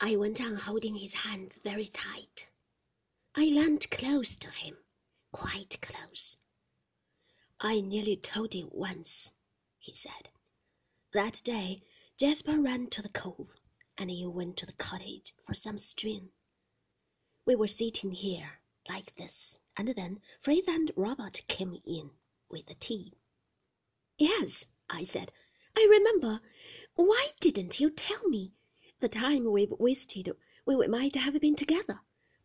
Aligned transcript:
I 0.00 0.14
went 0.14 0.40
on 0.40 0.54
holding 0.54 0.94
his 0.94 1.12
hand 1.12 1.58
very 1.64 1.88
tight. 1.88 2.48
I 3.34 3.42
leaned 3.42 3.90
close 3.90 4.36
to 4.36 4.50
him, 4.50 4.76
quite 5.32 5.80
close. 5.82 6.36
I 7.60 7.80
nearly 7.80 8.16
told 8.16 8.54
you 8.54 8.68
once, 8.72 9.32
he 9.78 9.94
said. 9.94 10.30
That 11.12 11.42
day 11.42 11.82
Jasper 12.16 12.60
ran 12.60 12.90
to 12.90 13.02
the 13.02 13.08
cove, 13.08 13.60
and 13.96 14.10
you 14.10 14.30
went 14.30 14.56
to 14.58 14.66
the 14.66 14.72
cottage 14.74 15.34
for 15.44 15.54
some 15.54 15.78
string. 15.78 16.30
We 17.44 17.56
were 17.56 17.66
sitting 17.66 18.12
here, 18.12 18.60
like 18.88 19.16
this, 19.16 19.58
and 19.76 19.88
then 19.88 20.20
Frith 20.40 20.68
and 20.68 20.92
Robert 20.94 21.42
came 21.48 21.80
in 21.84 22.10
with 22.48 22.66
the 22.66 22.74
tea. 22.74 23.14
Yes, 24.16 24.66
I 24.88 25.02
said, 25.02 25.32
I 25.76 25.86
remember. 25.90 26.40
Why 26.94 27.30
didn't 27.40 27.80
you 27.80 27.90
tell 27.90 28.28
me? 28.28 28.54
The 29.00 29.08
time 29.08 29.50
we've 29.50 29.70
wasted 29.78 30.30
when 30.64 30.78
we 30.78 30.88
might 30.88 31.14
have 31.14 31.40
been 31.40 31.54
together, 31.54 32.00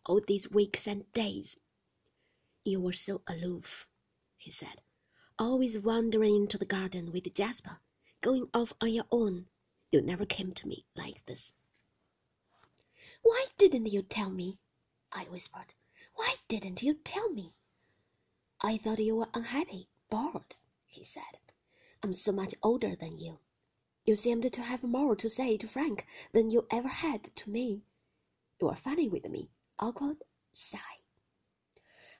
all 0.05 0.21
these 0.21 0.51
weeks 0.51 0.87
and 0.87 1.11
days. 1.11 1.57
You 2.63 2.79
were 2.79 2.93
so 2.93 3.21
aloof, 3.27 3.87
he 4.37 4.51
said, 4.51 4.81
always 5.39 5.79
wandering 5.79 6.35
into 6.35 6.59
the 6.59 6.65
garden 6.65 7.11
with 7.11 7.33
Jasper, 7.33 7.79
going 8.21 8.49
off 8.53 8.71
on 8.79 8.93
your 8.93 9.05
own. 9.11 9.47
You 9.91 10.01
never 10.01 10.25
came 10.25 10.51
to 10.53 10.67
me 10.67 10.85
like 10.95 11.25
this. 11.25 11.53
Why 13.23 13.47
didn't 13.57 13.87
you 13.87 14.03
tell 14.03 14.29
me? 14.29 14.59
I 15.11 15.23
whispered. 15.25 15.73
Why 16.13 16.35
didn't 16.47 16.83
you 16.83 16.93
tell 16.93 17.31
me? 17.31 17.53
I 18.61 18.77
thought 18.77 18.99
you 18.99 19.15
were 19.15 19.29
unhappy, 19.33 19.89
bored, 20.09 20.55
he 20.85 21.03
said. 21.03 21.39
I'm 22.03 22.13
so 22.13 22.31
much 22.31 22.53
older 22.61 22.95
than 22.95 23.17
you. 23.17 23.39
You 24.05 24.15
seemed 24.17 24.51
to 24.51 24.61
have 24.61 24.83
more 24.83 25.15
to 25.15 25.29
say 25.29 25.55
to 25.57 25.67
Frank 25.67 26.05
than 26.33 26.49
you 26.49 26.67
ever 26.69 26.89
had 26.89 27.35
to 27.35 27.49
me. 27.49 27.83
You 28.59 28.67
were 28.67 28.75
funny 28.75 29.07
with 29.07 29.27
me, 29.29 29.49
awkward, 29.79 30.23
shy. 30.53 30.77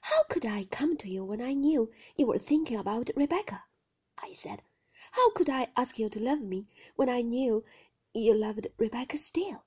How 0.00 0.24
could 0.24 0.46
I 0.46 0.64
come 0.64 0.96
to 0.98 1.08
you 1.10 1.24
when 1.24 1.42
I 1.42 1.52
knew 1.52 1.92
you 2.16 2.26
were 2.26 2.38
thinking 2.38 2.78
about 2.78 3.10
Rebecca? 3.14 3.64
I 4.18 4.32
said. 4.32 4.62
How 5.12 5.30
could 5.32 5.50
I 5.50 5.68
ask 5.76 5.98
you 5.98 6.08
to 6.08 6.20
love 6.20 6.40
me 6.40 6.66
when 6.96 7.08
I 7.08 7.20
knew 7.20 7.64
you 8.14 8.34
loved 8.34 8.68
Rebecca 8.78 9.18
still? 9.18 9.64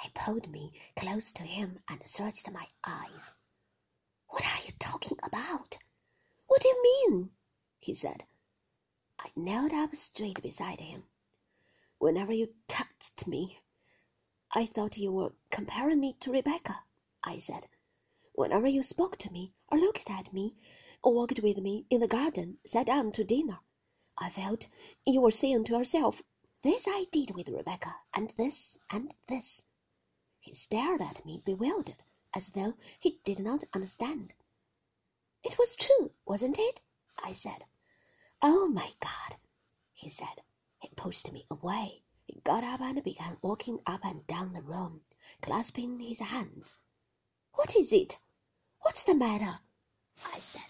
He 0.00 0.10
pulled 0.14 0.48
me 0.48 0.72
close 0.96 1.32
to 1.32 1.42
him 1.42 1.80
and 1.88 2.08
searched 2.08 2.50
my 2.52 2.68
eyes. 2.84 3.32
What 4.28 4.44
are 4.44 4.64
you 4.64 4.72
talking 4.78 5.18
about? 5.24 5.78
What 6.46 6.62
do 6.62 6.68
you 6.68 6.82
mean? 6.82 7.30
he 7.80 7.94
said. 7.94 8.24
I 9.20 9.32
knelt 9.34 9.72
up 9.72 9.96
straight 9.96 10.40
beside 10.42 10.80
him. 10.80 11.04
Whenever 11.98 12.32
you 12.32 12.54
touched 12.68 13.26
me, 13.26 13.58
I 14.52 14.64
thought 14.64 14.96
you 14.96 15.10
were 15.10 15.34
comparing 15.50 16.00
me 16.00 16.14
to 16.20 16.30
Rebecca, 16.30 16.84
I 17.24 17.38
said. 17.38 17.68
Whenever 18.32 18.68
you 18.68 18.82
spoke 18.82 19.16
to 19.18 19.32
me, 19.32 19.54
or 19.68 19.78
looked 19.78 20.08
at 20.08 20.32
me, 20.32 20.56
or 21.02 21.12
walked 21.12 21.40
with 21.40 21.58
me 21.58 21.86
in 21.90 22.00
the 22.00 22.06
garden, 22.06 22.58
sat 22.64 22.86
down 22.86 23.10
to 23.12 23.24
dinner, 23.24 23.58
I 24.16 24.30
felt 24.30 24.68
you 25.04 25.20
were 25.20 25.32
saying 25.32 25.64
to 25.64 25.72
yourself, 25.72 26.22
This 26.62 26.86
I 26.88 27.06
did 27.10 27.32
with 27.32 27.48
Rebecca, 27.48 27.96
and 28.14 28.30
this, 28.36 28.78
and 28.90 29.14
this. 29.26 29.62
He 30.38 30.52
stared 30.54 31.00
at 31.00 31.26
me, 31.26 31.42
bewildered, 31.44 32.04
as 32.32 32.50
though 32.50 32.74
he 33.00 33.20
did 33.24 33.40
not 33.40 33.64
understand. 33.74 34.34
It 35.42 35.58
was 35.58 35.74
true, 35.74 36.12
wasn't 36.24 36.58
it? 36.58 36.80
I 37.22 37.32
said. 37.32 37.64
Oh 38.40 38.68
my 38.68 38.92
God, 39.00 39.36
he 39.92 40.08
said. 40.08 40.42
He 40.80 40.88
pushed 40.96 41.32
me 41.32 41.44
away. 41.50 42.02
He 42.26 42.40
got 42.44 42.62
up 42.62 42.80
and 42.80 43.02
began 43.02 43.36
walking 43.42 43.80
up 43.86 44.04
and 44.04 44.26
down 44.26 44.52
the 44.52 44.62
room, 44.62 45.00
clasping 45.42 45.98
his 45.98 46.20
hands. 46.20 46.72
What 47.54 47.74
is 47.74 47.92
it? 47.92 48.18
What's 48.80 49.02
the 49.02 49.14
matter? 49.14 49.58
I 50.24 50.38
said. 50.40 50.62